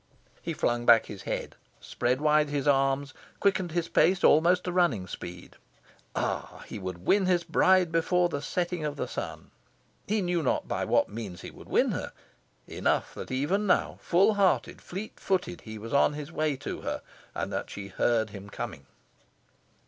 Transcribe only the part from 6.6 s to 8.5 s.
he would win his bride before the